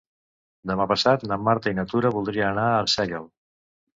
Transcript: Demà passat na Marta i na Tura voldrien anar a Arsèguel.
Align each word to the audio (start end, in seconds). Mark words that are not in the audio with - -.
Demà 0.71 0.87
passat 0.91 1.25
na 1.31 1.37
Marta 1.49 1.73
i 1.73 1.77
na 1.81 1.85
Tura 1.93 2.11
voldrien 2.17 2.47
anar 2.53 2.65
a 2.71 2.79
Arsèguel. 2.87 3.29